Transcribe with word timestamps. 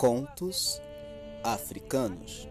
Contos 0.00 0.80
africanos. 1.44 2.48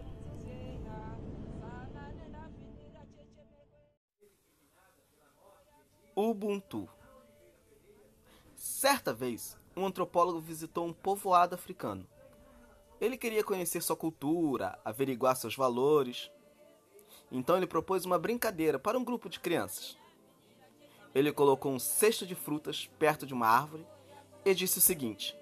Ubuntu. 6.14 6.88
Certa 8.54 9.12
vez, 9.12 9.58
um 9.76 9.84
antropólogo 9.84 10.38
visitou 10.38 10.86
um 10.86 10.92
povoado 10.92 11.56
africano. 11.56 12.06
Ele 13.00 13.18
queria 13.18 13.42
conhecer 13.42 13.82
sua 13.82 13.96
cultura, 13.96 14.78
averiguar 14.84 15.34
seus 15.34 15.56
valores. 15.56 16.30
Então 17.32 17.56
ele 17.56 17.66
propôs 17.66 18.04
uma 18.04 18.16
brincadeira 18.16 18.78
para 18.78 18.96
um 18.96 19.02
grupo 19.02 19.28
de 19.28 19.40
crianças. 19.40 19.98
Ele 21.12 21.32
colocou 21.32 21.72
um 21.72 21.80
cesto 21.80 22.24
de 22.24 22.36
frutas 22.36 22.88
perto 22.96 23.26
de 23.26 23.34
uma 23.34 23.48
árvore 23.48 23.84
e 24.44 24.54
disse 24.54 24.78
o 24.78 24.80
seguinte: 24.80 25.39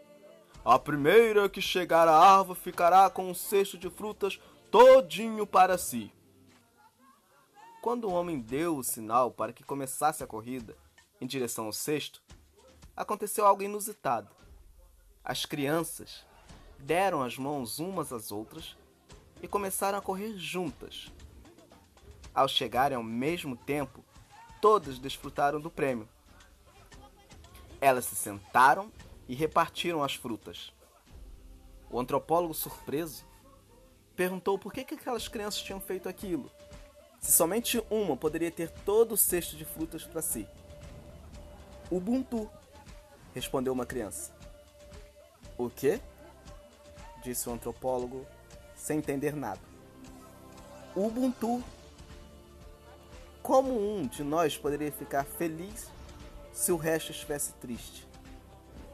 A 0.70 0.78
primeira 0.78 1.48
que 1.48 1.62
chegar 1.62 2.06
à 2.06 2.14
árvore 2.14 2.60
ficará 2.60 3.08
com 3.08 3.30
um 3.30 3.32
cesto 3.32 3.78
de 3.78 3.88
frutas 3.88 4.38
todinho 4.70 5.46
para 5.46 5.78
si. 5.78 6.12
Quando 7.80 8.04
o 8.04 8.12
homem 8.12 8.38
deu 8.38 8.76
o 8.76 8.84
sinal 8.84 9.30
para 9.30 9.50
que 9.50 9.64
começasse 9.64 10.22
a 10.22 10.26
corrida 10.26 10.76
em 11.22 11.26
direção 11.26 11.64
ao 11.64 11.72
cesto, 11.72 12.22
aconteceu 12.94 13.46
algo 13.46 13.62
inusitado. 13.62 14.28
As 15.24 15.46
crianças 15.46 16.26
deram 16.78 17.22
as 17.22 17.38
mãos 17.38 17.78
umas 17.78 18.12
às 18.12 18.30
outras 18.30 18.76
e 19.42 19.48
começaram 19.48 19.96
a 19.96 20.02
correr 20.02 20.36
juntas. 20.36 21.10
Ao 22.34 22.46
chegarem 22.46 22.94
ao 22.94 23.02
mesmo 23.02 23.56
tempo, 23.56 24.04
todas 24.60 24.98
desfrutaram 24.98 25.62
do 25.62 25.70
prêmio. 25.70 26.06
Elas 27.80 28.04
se 28.04 28.14
sentaram 28.14 28.92
e 29.28 29.34
repartiram 29.34 30.02
as 30.02 30.14
frutas. 30.14 30.72
O 31.90 32.00
antropólogo, 32.00 32.54
surpreso, 32.54 33.24
perguntou 34.16 34.58
por 34.58 34.72
que, 34.72 34.84
que 34.84 34.94
aquelas 34.94 35.28
crianças 35.28 35.62
tinham 35.62 35.80
feito 35.80 36.08
aquilo, 36.08 36.50
se 37.20 37.32
somente 37.32 37.82
uma 37.90 38.16
poderia 38.16 38.50
ter 38.50 38.70
todo 38.70 39.12
o 39.12 39.16
cesto 39.16 39.56
de 39.56 39.64
frutas 39.64 40.04
para 40.04 40.22
si. 40.22 40.46
Ubuntu, 41.90 42.50
respondeu 43.34 43.72
uma 43.72 43.86
criança. 43.86 44.32
O 45.56 45.68
quê? 45.68 46.00
disse 47.22 47.48
o 47.48 47.52
antropólogo, 47.52 48.26
sem 48.76 48.98
entender 48.98 49.34
nada. 49.34 49.60
Ubuntu. 50.94 51.62
Como 53.42 53.72
um 53.72 54.06
de 54.06 54.22
nós 54.22 54.56
poderia 54.56 54.92
ficar 54.92 55.24
feliz 55.24 55.88
se 56.52 56.70
o 56.70 56.76
resto 56.76 57.12
estivesse 57.12 57.52
triste? 57.54 58.07